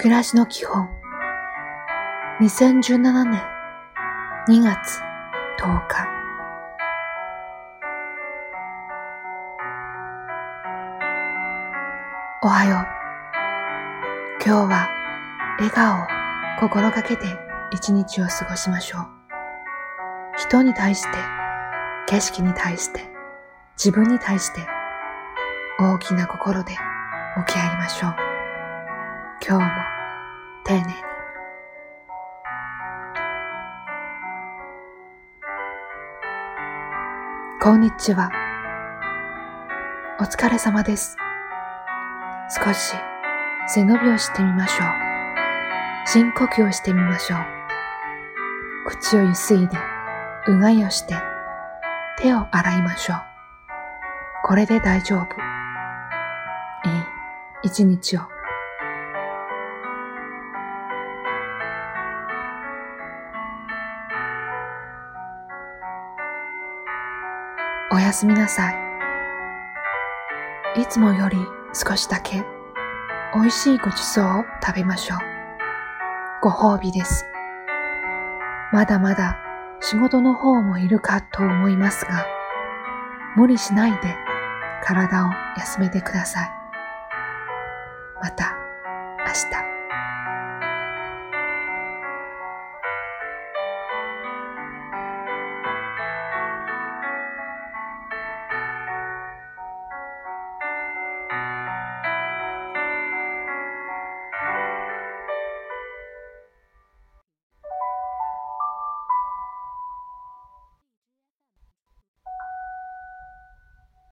[0.00, 0.88] 暮らしの基本。
[2.40, 3.42] 2017年
[4.48, 4.98] 2月
[5.60, 6.08] 10日。
[12.42, 12.86] おはよう。
[14.42, 14.88] 今日は
[15.58, 16.06] 笑顔を
[16.60, 17.26] 心がけて
[17.70, 19.06] 一日を過ごしましょう。
[20.38, 21.08] 人に対して
[22.06, 23.02] 景色に対して
[23.76, 24.66] 自分に対して
[25.78, 26.74] 大きな心で
[27.36, 28.29] 向き合いましょう。
[29.42, 29.70] 今日も
[30.64, 30.92] 丁寧に
[37.62, 38.30] こんにちは。
[40.20, 41.16] お疲れ様です。
[42.54, 42.94] 少し
[43.66, 44.88] 背伸びをしてみましょう。
[46.06, 47.40] 深呼吸をしてみましょう。
[48.88, 49.78] 口をゆすいで、
[50.48, 51.14] うがいをして、
[52.18, 53.16] 手を洗いましょう。
[54.44, 55.22] これで大丈夫。
[55.22, 55.28] いい
[57.62, 58.39] 一日を。
[67.92, 68.74] おやすみなさい。
[70.80, 71.36] いつもより
[71.72, 72.44] 少しだけ
[73.34, 75.18] 美味しいごちそうを食べましょう。
[76.40, 77.24] ご褒美です。
[78.72, 79.36] まだまだ
[79.80, 82.24] 仕事の方もいるかと思いますが、
[83.36, 84.16] 無理しないで
[84.84, 86.50] 体を休めてください。
[88.22, 88.54] また
[89.26, 89.79] 明日。